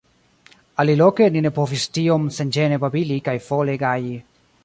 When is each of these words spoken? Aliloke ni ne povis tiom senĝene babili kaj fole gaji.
Aliloke 0.83 1.27
ni 1.35 1.43
ne 1.47 1.51
povis 1.57 1.85
tiom 1.99 2.25
senĝene 2.39 2.81
babili 2.87 3.21
kaj 3.29 3.37
fole 3.51 3.79
gaji. 3.87 4.19